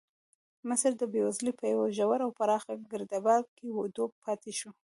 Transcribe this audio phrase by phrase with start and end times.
[0.69, 3.65] مصر د بېوزلۍ په یو ژور او پراخ ګرداب کې
[3.95, 4.69] ډوب پاتې شو.